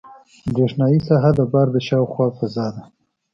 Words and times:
برېښنایي 0.53 0.99
ساحه 1.07 1.31
د 1.37 1.41
بار 1.51 1.67
د 1.75 1.77
شاوخوا 1.87 2.27
فضا 2.37 2.67
ده. 2.75 2.83